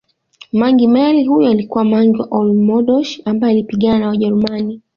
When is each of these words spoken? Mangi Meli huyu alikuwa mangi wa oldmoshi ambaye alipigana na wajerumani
Mangi 0.53 0.87
Meli 0.87 1.25
huyu 1.25 1.47
alikuwa 1.49 1.83
mangi 1.83 2.21
wa 2.21 2.27
oldmoshi 2.31 3.21
ambaye 3.25 3.53
alipigana 3.53 3.99
na 3.99 4.07
wajerumani 4.07 4.81